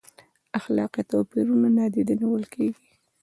اخلاقي 0.59 1.01
توپیرونه 1.11 1.67
نادیده 1.77 2.13
نیول 2.21 2.43
کیږي؟ 2.53 2.81